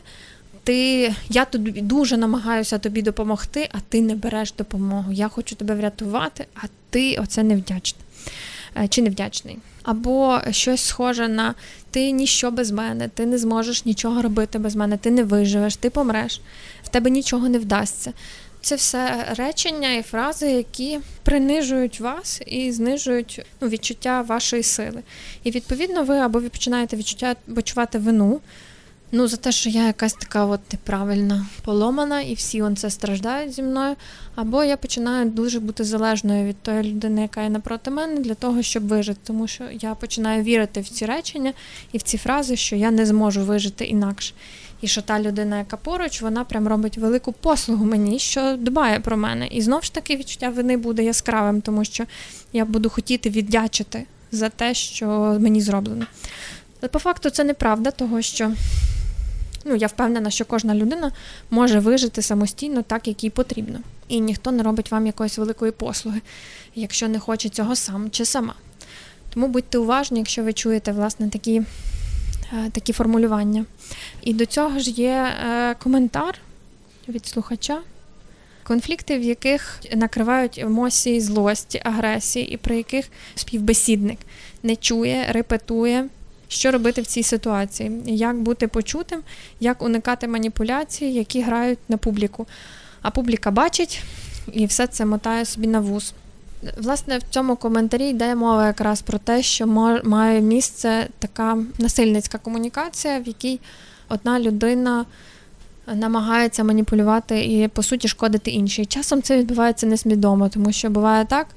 [0.67, 5.11] Ти, Я тобі дуже намагаюся тобі допомогти, а ти не береш допомогу.
[5.11, 7.99] Я хочу тебе врятувати, а ти оце невдячна.
[8.89, 11.53] Чи невдячний або щось схоже на
[11.91, 15.89] ти ніщо без мене, ти не зможеш нічого робити без мене, ти не виживеш, ти
[15.89, 16.41] помреш,
[16.83, 18.13] в тебе нічого не вдасться.
[18.61, 25.03] Це все речення і фрази, які принижують вас і знижують ну, відчуття вашої сили.
[25.43, 28.41] І відповідно ви або ви починаєте відчуття почувати вину.
[29.11, 33.53] Ну, за те, що я якась така от неправильна поломана, і всі он це страждають
[33.53, 33.95] зі мною.
[34.35, 38.61] Або я починаю дуже бути залежною від тої людини, яка є напроти мене, для того,
[38.61, 39.19] щоб вижити.
[39.23, 41.53] Тому що я починаю вірити в ці речення
[41.91, 44.33] і в ці фрази, що я не зможу вижити інакше.
[44.81, 49.17] І що та людина, яка поруч, вона прям робить велику послугу мені, що дбає про
[49.17, 49.47] мене.
[49.47, 52.05] І знову ж таки відчуття вини буде яскравим, тому що
[52.53, 56.05] я буду хотіти віддячити за те, що мені зроблено.
[56.81, 58.51] Але по факту це неправда, того що
[59.67, 61.11] ну, я впевнена, що кожна людина
[61.49, 63.79] може вижити самостійно так, як їй потрібно.
[64.07, 66.21] І ніхто не робить вам якоїсь великої послуги,
[66.75, 68.53] якщо не хоче цього сам чи сама.
[69.33, 71.61] Тому будьте уважні, якщо ви чуєте власне такі
[72.53, 73.65] е, такі формулювання.
[74.21, 76.39] І до цього ж є е, коментар
[77.09, 77.81] від слухача.
[78.63, 84.19] Конфлікти, в яких накривають емоції злості, агресії, і при яких співбесідник
[84.63, 86.05] не чує, репетує,
[86.47, 89.19] що робити в цій ситуації, як бути почутим,
[89.59, 92.47] як уникати маніпуляцій, які грають на публіку.
[93.01, 94.03] А публіка бачить
[94.53, 96.13] і все це мотає собі на вуз.
[96.77, 99.67] Власне, в цьому коментарі йде мова якраз про те, що
[100.03, 103.59] має місце така насильницька комунікація, в якій
[104.09, 105.05] одна людина
[105.95, 108.85] намагається маніпулювати і, по суті, шкодити іншій.
[108.85, 111.47] Часом це відбувається несвідомо, тому що буває так,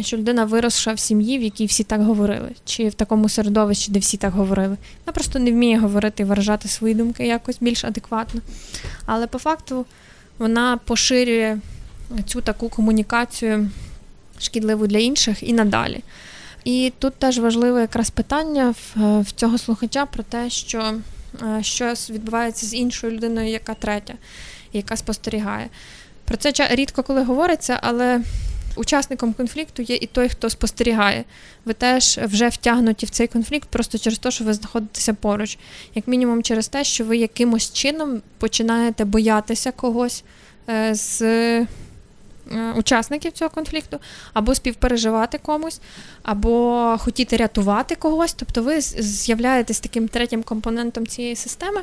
[0.00, 3.98] що людина виросла в сім'ї, в якій всі так говорили, чи в такому середовищі, де
[3.98, 4.76] всі так говорили.
[5.06, 8.40] Вона просто не вміє говорити і виражати свої думки якось більш адекватно.
[9.06, 9.86] Але по факту
[10.38, 11.58] вона поширює
[12.26, 13.70] цю таку комунікацію
[14.38, 16.02] шкідливу для інших і надалі.
[16.64, 20.94] І тут теж важливе якраз питання в, в цього слухача про те, що
[21.42, 24.14] е, щось відбувається з іншою людиною, яка третя,
[24.72, 25.68] яка спостерігає.
[26.24, 28.20] Про це рідко коли говориться, але
[28.76, 31.24] Учасником конфлікту є і той, хто спостерігає.
[31.64, 35.58] Ви теж вже втягнуті в цей конфлікт просто через те, що ви знаходитеся поруч,
[35.94, 40.24] як мінімум через те, що ви якимось чином починаєте боятися когось
[40.68, 41.22] е, з
[42.76, 43.98] учасників цього конфлікту,
[44.32, 45.80] або співпереживати комусь,
[46.22, 48.32] або хотіти рятувати когось.
[48.32, 51.80] Тобто ви з'являєтесь таким третім компонентом цієї системи,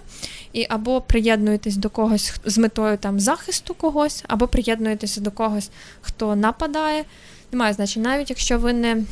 [0.53, 5.69] і або приєднуєтесь до когось з метою там захисту когось, або приєднуєтеся до когось,
[6.01, 7.05] хто нападає.
[7.51, 9.03] Немає значення, навіть якщо ви не,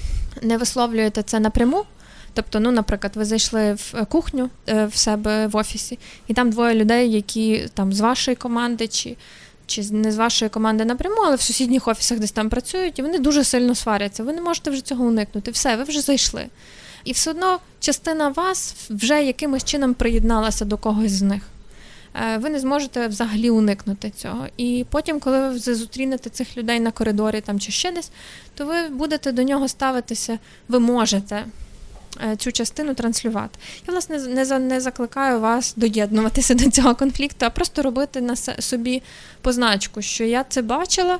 [0.42, 1.86] не висловлюєте це напряму.
[2.34, 6.76] Тобто, ну, наприклад, ви зайшли в кухню е, в себе в офісі, і там двоє
[6.76, 9.16] людей, які там з вашої команди чи
[9.67, 13.19] чи не з вашої команди напряму, але в сусідніх офісах десь там працюють, і вони
[13.19, 14.23] дуже сильно сваряться.
[14.23, 15.51] Ви не можете вже цього уникнути.
[15.51, 16.45] Все, ви вже зайшли.
[17.03, 21.41] І все одно частина вас вже якимось чином приєдналася до когось з них.
[22.15, 24.47] Е, ви не зможете взагалі уникнути цього.
[24.58, 28.12] І потім, коли ви зустрінете цих людей на коридорі там чи ще десь,
[28.56, 31.45] то ви будете до нього ставитися, ви можете
[32.38, 33.60] цю частину транслювати.
[33.88, 39.01] Я, власне, не не закликаю вас доєднуватися до цього конфлікту, а просто робити на собі
[39.41, 41.19] позначку, що я це бачила.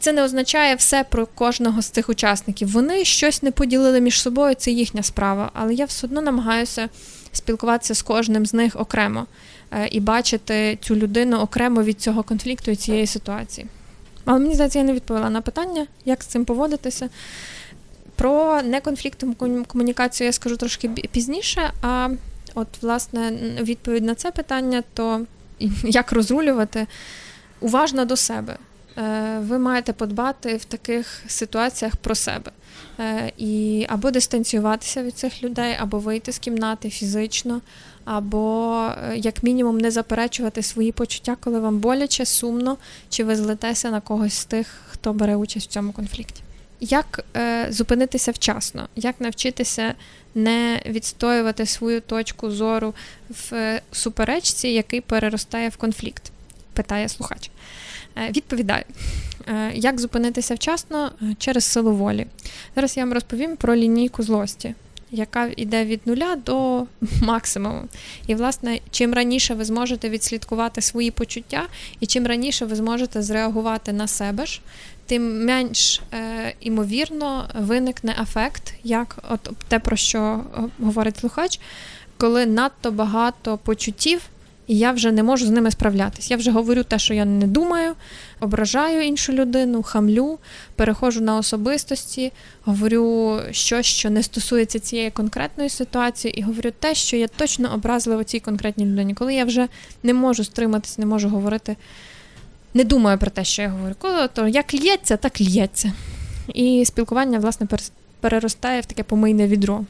[0.00, 2.68] Це не означає все про кожного з цих учасників.
[2.68, 5.50] Вони щось не поділили між собою, це їхня справа.
[5.54, 6.88] Але я все одно намагаюся
[7.32, 9.26] спілкуватися з кожним з них окремо
[9.70, 13.66] е, і бачити цю людину окремо від цього конфлікту і цієї ситуації.
[14.24, 17.08] Але мені здається, я не відповіла на питання, як з цим поводитися.
[18.22, 19.34] Про неконфліктну
[19.66, 21.72] комунікацію я скажу трошки пізніше.
[21.82, 22.08] А
[22.54, 23.30] от, власне,
[23.60, 25.20] відповідь на це питання, то
[25.84, 26.86] як розрулювати
[27.60, 28.56] уважно до себе.
[28.98, 32.50] е, ви маєте подбати в таких ситуаціях про себе.
[33.00, 37.60] Е, і або дистанціюватися від цих людей, або вийти з кімнати фізично,
[38.04, 42.76] або е, як мінімум не заперечувати свої почуття, коли вам боляче, сумно,
[43.08, 46.42] чи ви злетеся на когось з тих, хто бере участь в цьому конфлікті.
[46.84, 49.94] Як е, зупинитися вчасно, як навчитися
[50.34, 52.94] не відстоювати свою точку зору
[53.30, 56.22] в е, суперечці, який переростає в конфлікт?
[56.72, 57.50] Питає слухач.
[58.16, 58.84] Е, відповідаю,
[59.48, 62.26] е, як зупинитися вчасно через силу волі.
[62.74, 64.74] Зараз я вам розповім про лінійку злості
[65.12, 66.86] яка йде від нуля до
[67.22, 67.82] максимуму.
[68.26, 71.66] І, власне, чим раніше ви зможете відслідкувати свої почуття,
[72.00, 74.60] і чим раніше ви зможете зреагувати на себе ж,
[75.06, 80.40] тим менш е, імовірно виникне ефект, як от те, про що
[80.80, 81.60] говорить слухач,
[82.16, 84.20] коли надто багато почуттів
[84.66, 86.30] і я вже не можу з ними справлятись.
[86.30, 87.94] Я вже говорю те, що я не думаю,
[88.42, 90.38] ображаю іншу людину, хамлю,
[90.76, 92.32] переходжу на особистості,
[92.64, 98.24] говорю щось, що не стосується цієї конкретної ситуації, і говорю те, що я точно образлива
[98.24, 99.14] цій конкретній людині.
[99.14, 99.68] Коли я вже
[100.02, 101.76] не можу стриматись, не можу говорити,
[102.74, 103.94] не думаю про те, що я говорю.
[103.98, 105.92] Коли то як лється, так лється.
[106.54, 107.68] І спілкування, власне,
[108.20, 109.84] переростає в таке помийне відро.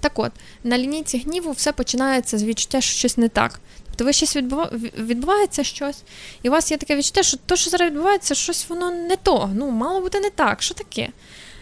[0.00, 0.32] Так от,
[0.64, 3.60] на лінійці гніву все починається з відчуття, що щось не так.
[3.92, 4.70] Тобто ви щось відбува...
[4.98, 6.02] відбувається щось,
[6.42, 9.50] і у вас є таке відчуття, що то, що зараз відбувається, щось воно не то.
[9.54, 11.08] Ну, мало бути не так, що таке?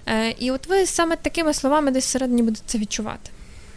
[0.06, 3.30] Е, І от ви саме такими словами десь всередині будете це відчувати.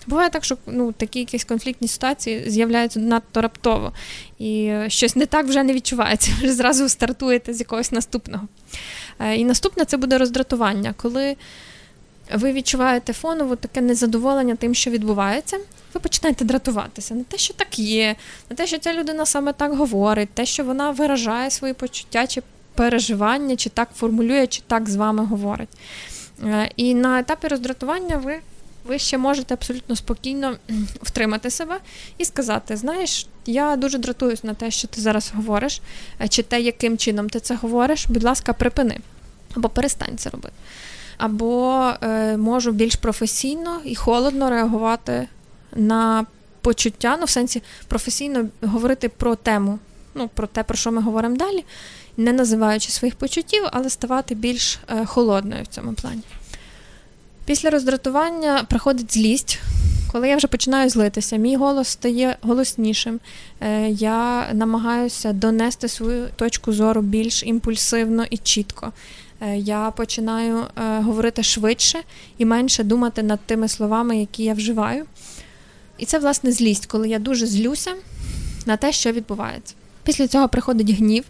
[0.07, 3.93] Буває так, що ну, такі якісь конфліктні ситуації з'являються надто раптово,
[4.39, 6.31] і щось не так вже не відчувається.
[6.41, 8.47] Ви зразу стартуєте з якогось наступного.
[9.19, 11.35] Е, І наступне це буде роздратування, коли
[12.31, 15.59] ви відчуваєте фоново таке незадоволення тим, що відбувається
[15.93, 18.15] ви починаєте дратуватися на те, що так є,
[18.49, 22.41] на те, що ця людина саме так говорить, те, що вона виражає свої почуття чи
[22.75, 25.69] переживання, чи так формулює, чи так з вами говорить.
[26.43, 28.39] Е, і на етапі роздратування ви.
[28.85, 30.57] Ви ще можете абсолютно спокійно
[31.01, 31.79] втримати себе
[32.17, 35.81] і сказати: знаєш, я дуже дратуюсь на те, що ти зараз говориш,
[36.21, 38.99] е, чи те, яким чином ти це говориш, будь ласка, припини
[39.55, 40.53] або перестань це робити.
[41.17, 45.27] Або е, можу більш професійно і холодно реагувати
[45.75, 46.25] на
[46.61, 49.79] почуття, ну в сенсі професійно говорити про тему,
[50.15, 51.63] ну про те, про що ми говоримо далі,
[52.17, 56.21] не називаючи своїх почуттів, але ставати більш е, холодною в цьому плані.
[57.45, 59.59] Після роздратування приходить злість.
[60.11, 63.19] Коли я вже починаю злитися, мій голос стає голоснішим.
[63.61, 68.91] Е, я намагаюся донести свою точку зору більш імпульсивно і чітко.
[69.43, 71.99] Е, я починаю говорити швидше
[72.37, 75.05] і менше думати над тими словами, які я вживаю.
[75.97, 77.95] І це, власне, злість, коли я дуже злюся
[78.65, 79.75] на те, що відбувається.
[80.03, 81.23] Після цього приходить гнів.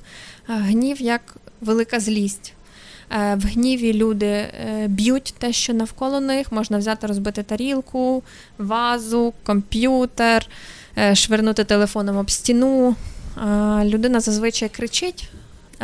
[0.49, 1.21] Е, гнів як
[1.62, 2.54] велика злість.
[3.12, 8.23] Е, в гніві люди е, б'ють те, що навколо них, можна взяти, розбити тарілку,
[8.58, 10.47] вазу, комп'ютер,
[11.13, 12.95] швирнути телефоном об стіну.
[13.84, 15.30] Людина зазвичай кричить,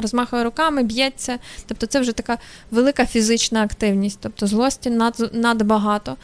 [0.02, 1.40] розмахує руками, б'ється.
[1.68, 2.38] Тобто це вже така
[2.72, 4.90] велика фізична активність, тобто злості
[5.34, 6.18] надбагато.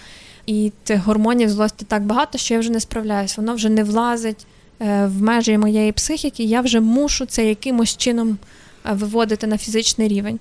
[0.46, 3.38] І цих гормонів злості так багато, що я вже не справляюсь.
[3.38, 4.46] Воно вже не влазить
[4.82, 6.44] е, в межі моєї психіки.
[6.44, 8.38] Я вже мушу це якимось чином
[8.86, 10.40] е, виводити на фізичний рівень.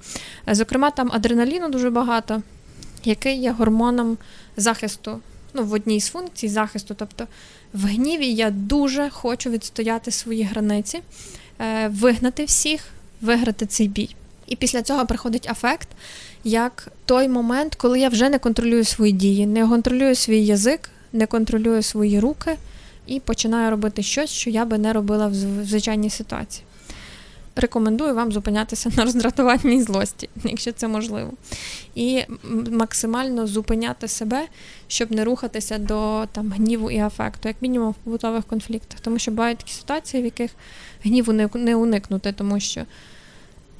[0.48, 2.42] Е, зокрема, там адреналіну дуже багато,
[3.04, 4.18] який є гормоном
[4.56, 5.20] захисту.
[5.54, 6.94] Ну, в одній з функцій захисту.
[6.98, 7.26] Тобто
[7.72, 11.00] в гніві я дуже хочу відстояти свої границі,
[11.88, 12.80] вигнати всіх,
[13.24, 14.16] виграти цей бій.
[14.46, 15.88] І після цього приходить афект,
[16.44, 21.26] як той момент, коли я вже не контролюю свої дії, не контролюю свій язик, не
[21.26, 22.56] контролюю свої руки
[23.06, 25.34] і починаю робити щось, що я би не робила в
[25.64, 26.64] звичайній ситуації.
[27.56, 31.32] Рекомендую вам зупинятися на роздратуванні злості, якщо це можливо.
[31.94, 32.22] І
[32.70, 34.46] максимально зупиняти себе,
[34.88, 39.00] щоб не рухатися до там, гніву і афекту, як мінімум в побутових конфліктах.
[39.00, 40.50] Тому що бувають такі ситуації, в яких
[41.04, 42.84] гніву не уникнути, тому що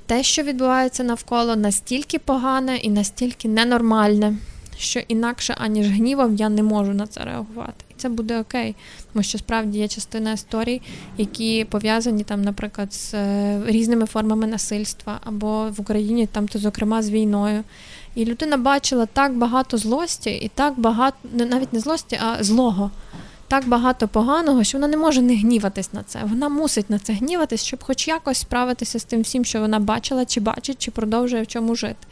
[0.07, 4.37] те, що відбувається навколо, настільки погане і настільки ненормальне,
[4.79, 7.85] що інакше, аніж гнівом, я не можу на це реагувати.
[7.91, 8.75] І це буде окей,
[9.13, 10.83] тому що справді є частина історій,
[11.19, 17.03] які пов'язані там, наприклад, з е, різними формами насильства, або в Україні, там, то, зокрема,
[17.03, 17.65] з війною.
[18.15, 22.91] І людина бачила так багато злості, і так багато, навіть не злості, а злого
[23.49, 26.21] так багато поганого, що вона не може не гніватись на це.
[26.25, 30.25] Вона мусить на це гніватись, щоб хоч якось справитися з тим всім, що вона бачила,
[30.25, 32.07] чи бачить, чи продовжує в чому жити.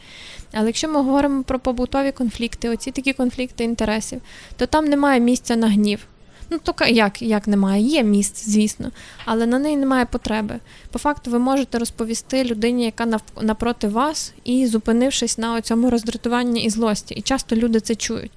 [0.53, 4.21] Але якщо ми говоримо про побутові конфлікти, оці такі конфлікти інтересів,
[4.57, 6.07] то там немає місця на гнів.
[6.49, 7.83] Ну, то як як немає?
[7.83, 8.91] Є місце, звісно,
[9.25, 10.59] але на неї немає потреби.
[10.91, 16.69] По факту, ви можете розповісти людині, яка напроти вас, і зупинившись на цьому роздратуванні і
[16.69, 17.13] злості.
[17.13, 18.31] І часто люди це чують.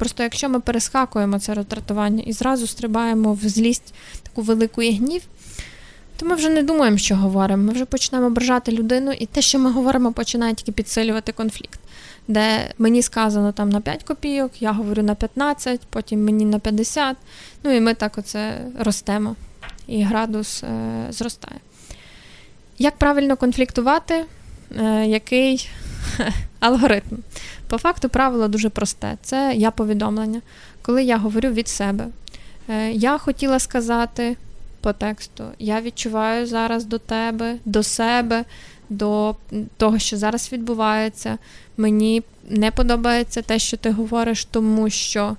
[0.00, 5.22] Просто якщо ми перескакуємо це роздратування і зразу стрибаємо в злість таку велику і гнів,
[6.16, 7.62] то ми вже не думаємо, що говоримо.
[7.62, 11.80] Ми вже почнемо ображати людину, і те, що ми говоримо, починає тільки підсилювати конфлікт.
[12.28, 17.16] Де мені сказано там на 5 копійок, я говорю на 15, потім мені на 50.
[17.64, 19.36] Ну і ми так оце ростемо,
[19.86, 21.60] і градус е, зростає.
[22.78, 24.24] Як правильно конфліктувати?
[24.78, 25.70] Е, який
[26.60, 27.16] алгоритм?
[27.68, 30.40] По факту, правило дуже просте: це я повідомлення.
[30.82, 32.06] Коли я говорю від себе,
[32.68, 34.36] е, я хотіла сказати
[34.80, 38.44] по тексту, я відчуваю зараз до тебе, до себе,
[38.88, 39.36] до
[39.76, 41.38] того, що зараз відбувається.
[41.76, 45.36] Мені не подобається те, що ти говориш, тому що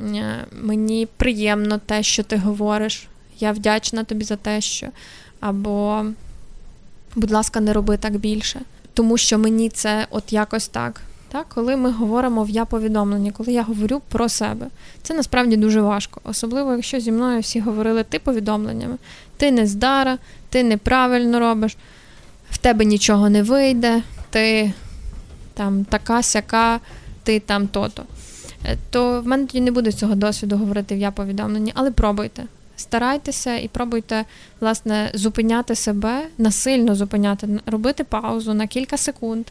[0.00, 3.08] е, мені приємно те, що ти говориш.
[3.38, 4.88] Я вдячна тобі за те, що.
[5.40, 6.04] Або,
[7.16, 8.60] будь ласка, не роби так більше,
[8.96, 11.00] тому що мені це от якось так.
[11.28, 14.66] Так, Коли ми говоримо в я-повідомленні, коли я говорю про себе,
[15.02, 16.20] це насправді дуже важко.
[16.24, 18.96] Особливо, якщо зі мною всі говорили ти повідомленнями,
[19.36, 20.18] ти не здара,
[20.48, 21.76] ти неправильно робиш,
[22.50, 24.72] в тебе нічого не вийде, ти
[25.54, 26.80] там така сяка,
[27.22, 28.02] ти там то-то.
[28.64, 32.44] Е, то в мене тоді не буде цього досвіду говорити в я-повідомленні, але пробуйте.
[32.76, 34.24] Старайтеся і пробуйте,
[34.60, 39.46] власне, зупиняти себе, насильно зупиняти, робити паузу на кілька секунд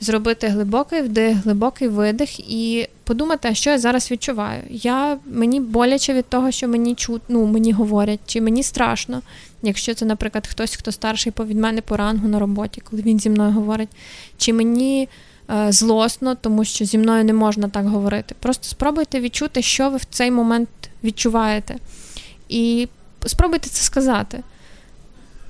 [0.00, 4.62] зробити глибокий вдих, глибокий видих і подумати, що я зараз відчуваю.
[4.70, 9.22] Я Мені боляче від того, що мені чут, ну, мені говорять, чи мені страшно,
[9.62, 13.30] якщо це, наприклад, хтось, хто старший від мене по рангу на роботі, коли він зі
[13.30, 13.88] мною говорить,
[14.38, 15.08] чи мені.
[15.50, 18.34] Е, злосно, тому що зі мною не можна так говорити.
[18.40, 20.68] Просто спробуйте відчути, що ви в цей момент
[21.04, 21.76] відчуваєте.
[22.48, 22.88] І
[23.26, 24.42] спробуйте це сказати.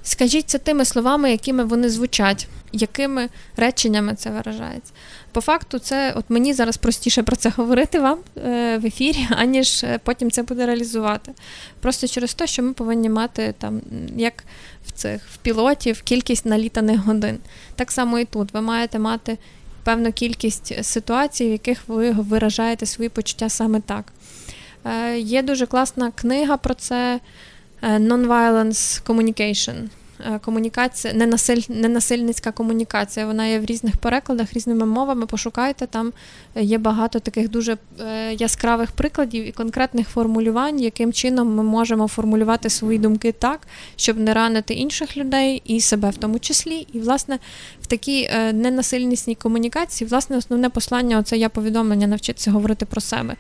[0.03, 4.93] Скажіть це тими словами, якими вони звучать, якими реченнями це виражається.
[5.33, 9.85] По факту, це от мені зараз простіше про це говорити вам е, в ефірі, аніж
[9.85, 11.33] е, потім це буде реалізувати.
[11.81, 13.81] Просто через те, що ми повинні мати там,
[14.17, 14.45] як
[14.87, 17.39] в цих в пілотів, кількість налітаних годин.
[17.75, 18.55] Так само і тут.
[18.55, 19.39] Ви маєте мати
[19.85, 24.13] певну кількість ситуацій, в яких ви виражаєте свої почуття саме так.
[24.87, 27.21] Е, Є дуже класна книга про це.
[27.83, 29.75] Е, non-violence communication.
[30.21, 33.27] Е, комунікація, ненасиль, ненасильницька комунікація.
[33.27, 35.27] Вона є в різних перекладах, різними мовами.
[35.27, 36.13] Пошукайте, там
[36.55, 37.77] є багато таких дуже
[38.39, 43.61] яскравих прикладів і конкретних формулювань, яким чином ми можемо формулювати свої думки так,
[43.97, 46.87] щоб не ранити інших людей і себе в тому числі.
[46.93, 47.39] І, власне,
[47.83, 53.37] в такій ненасильнісній комунікації, власне, основне послання це я повідомлення навчитися говорити про себе.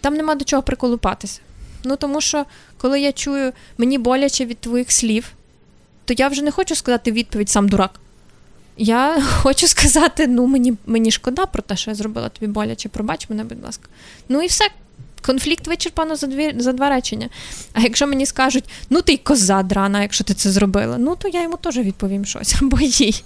[0.00, 1.40] Там нема до чого приколупатися.
[1.84, 2.44] Ну тому що,
[2.78, 5.32] коли я чую, мені боляче від твоїх слів,
[6.04, 8.00] то я вже не хочу сказати відповідь сам дурак.
[8.76, 13.30] Я хочу сказати: ну, мені мені шкода про те, що я зробила тобі боляче, пробач
[13.30, 13.88] мене, будь ласка.
[14.28, 14.68] Ну і все.
[15.22, 17.28] Конфлікт вичерпано за дві за два речення.
[17.72, 21.28] А якщо мені скажуть, ну ти й коза драна, якщо ти це зробила, ну то
[21.28, 23.24] я йому теж відповім щось або їй.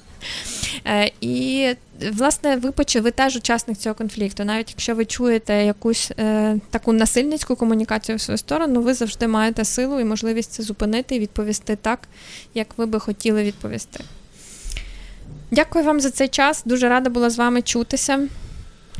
[0.86, 1.74] Е, І,
[2.12, 4.44] власне, ви ви теж учасник цього конфлікту.
[4.44, 9.64] Навіть якщо ви чуєте якусь е, таку насильницьку комунікацію в свою сторону, ви завжди маєте
[9.64, 11.98] силу і можливість це зупинити і відповісти так,
[12.54, 14.04] як ви би хотіли відповісти.
[15.50, 16.62] Дякую вам за цей час.
[16.64, 18.28] Дуже рада була з вами чутися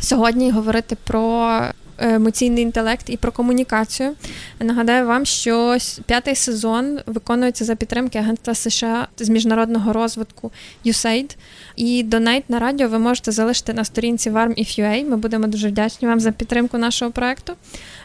[0.01, 1.61] сьогодні і говорити про
[1.99, 4.15] емоційний інтелект і про комунікацію.
[4.61, 10.53] Нагадаю вам, що п'ятий сезон виконується за підтримки Агентства США з міжнародного розвитку
[10.87, 11.37] USAID.
[11.77, 15.09] І донейт на радіо ви можете залишити на сторінці WarmIF.ua.
[15.09, 17.53] Ми будемо дуже вдячні вам за підтримку нашого проекту.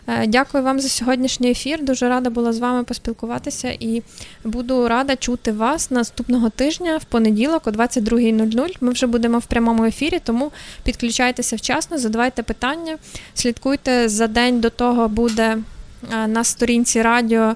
[0.08, 1.84] Е, дякую вам за сьогоднішній ефір.
[1.84, 4.02] Дуже рада була з вами поспілкуватися і
[4.44, 8.76] буду рада чути вас наступного тижня в понеділок о 22.00.
[8.82, 10.52] Ми вже будемо в прямому ефірі, тому
[10.84, 12.98] підключайтеся вчасно, задавайте питання,
[13.34, 15.58] слідкуйте за день до того буде
[16.14, 17.56] е, на сторінці радіо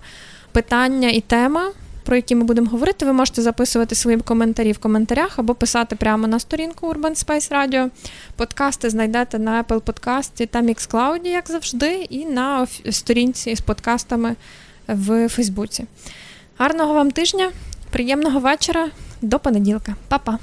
[0.51, 1.71] питання і тема
[2.03, 6.27] про які ми будемо говорити, ви можете записувати свої коментарі в коментарях або писати прямо
[6.27, 7.89] на сторінку Urban Space Radio.
[8.35, 14.35] Подкасти знайдете на Apple Podcast та Mixcloud, як завжди, і на сторінці з подкастами
[14.87, 15.85] в Фейсбуці.
[16.57, 17.51] Гарного вам тижня,
[17.91, 18.89] приємного вечора,
[19.21, 19.95] до понеділка.
[20.07, 20.39] Па-па!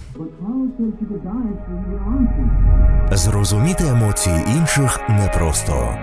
[3.13, 5.99] Зрозуміти емоції інших непросто.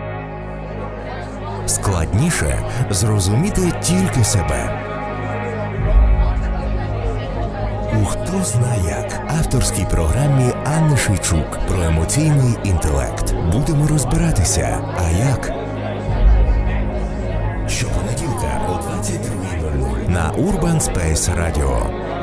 [1.66, 4.84] Складніше зрозуміти тільки себе.
[8.02, 13.36] У хто зна як авторській програмі Анни Шийчук про емоційний інтелект.
[13.52, 14.80] Будемо розбиратися.
[14.98, 15.52] А як?
[17.70, 22.17] Щопонеділка о 22.00 на Urban Space Radio.